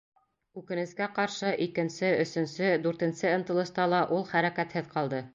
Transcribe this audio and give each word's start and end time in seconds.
Үкенескә 0.59 1.07
ҡаршы, 1.17 1.51
икенсе, 1.65 2.09
өсөнсө, 2.23 2.69
дүртенсе 2.85 3.33
ынтылышта 3.41 3.85
ла 3.93 3.99
ул 4.17 4.25
хәрәкәтһеҙ 4.33 4.89
ҡалды. 4.97 5.21